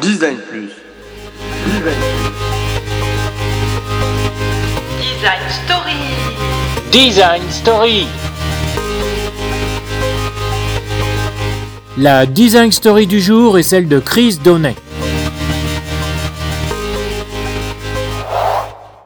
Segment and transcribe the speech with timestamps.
[0.00, 0.70] Design Plus.
[1.66, 2.00] Design
[4.98, 5.96] Design Story.
[6.90, 8.06] Design Story.
[11.98, 14.76] La Design Story du jour est celle de Chris Donnet.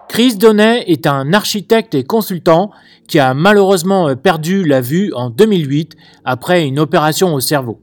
[0.09, 2.71] Chris Donnet est un architecte et consultant
[3.09, 7.81] qui a malheureusement perdu la vue en 2008 après une opération au cerveau.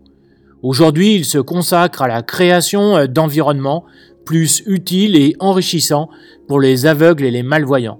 [0.63, 3.83] Aujourd'hui, il se consacre à la création d'environnements
[4.25, 6.09] plus utiles et enrichissants
[6.47, 7.99] pour les aveugles et les malvoyants.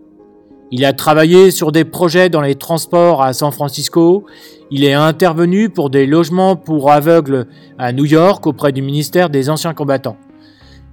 [0.72, 4.26] Il a travaillé sur des projets dans les transports à San Francisco,
[4.72, 7.48] il est intervenu pour des logements pour aveugles
[7.78, 10.18] à New York auprès du ministère des Anciens Combattants.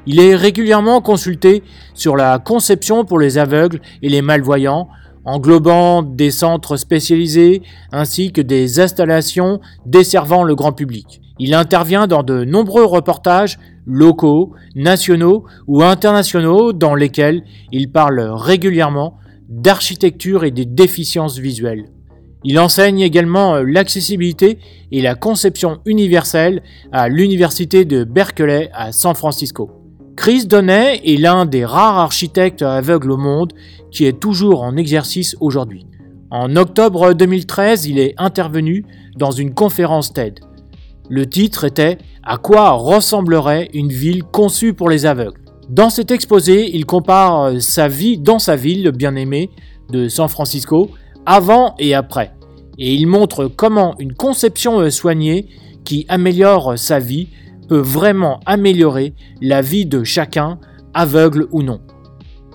[0.07, 1.63] Il est régulièrement consulté
[1.95, 4.89] sur la conception pour les aveugles et les malvoyants,
[5.25, 7.63] englobant des centres spécialisés
[7.93, 11.21] ainsi que des installations desservant le grand public.
[11.43, 19.17] Il intervient dans de nombreux reportages locaux, nationaux ou internationaux dans lesquels il parle régulièrement
[19.49, 21.87] d'architecture et des déficiences visuelles.
[22.45, 24.59] Il enseigne également l'accessibilité
[24.93, 29.71] et la conception universelle à l'Université de Berkeley à San Francisco.
[30.17, 33.55] Chris Donnet est l'un des rares architectes aveugles au monde
[33.91, 35.87] qui est toujours en exercice aujourd'hui.
[36.31, 38.85] En octobre 2013, il est intervenu
[39.17, 40.41] dans une conférence TED.
[41.13, 45.41] Le titre était À quoi ressemblerait une ville conçue pour les aveugles?
[45.69, 49.51] Dans cet exposé, il compare sa vie dans sa ville bien aimée
[49.91, 50.91] de San Francisco
[51.27, 52.31] avant et après.
[52.79, 55.49] Et il montre comment une conception soignée
[55.85, 57.27] qui améliore sa vie
[57.69, 60.61] peut vraiment améliorer la vie de chacun,
[60.95, 61.81] aveugle ou non.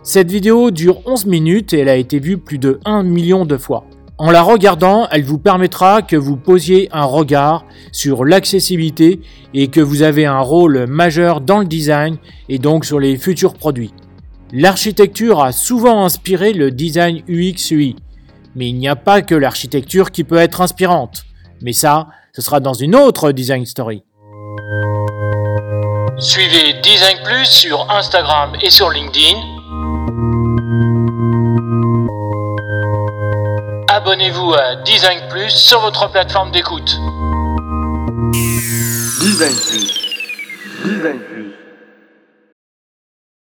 [0.01, 3.57] Cette vidéo dure 11 minutes et elle a été vue plus de 1 million de
[3.57, 3.83] fois.
[4.17, 9.19] En la regardant, elle vous permettra que vous posiez un regard sur l'accessibilité
[9.53, 13.55] et que vous avez un rôle majeur dans le design et donc sur les futurs
[13.55, 13.93] produits.
[14.53, 17.97] L'architecture a souvent inspiré le design UX-UI,
[18.55, 21.25] mais il n'y a pas que l'architecture qui peut être inspirante.
[21.61, 24.03] Mais ça, ce sera dans une autre design story.
[26.17, 29.54] Suivez Design Plus sur Instagram et sur LinkedIn.
[34.05, 36.95] Abonnez-vous à Design Plus sur votre plateforme d'écoute.
[39.19, 40.85] Design Plus.
[40.85, 41.64] Design Plus.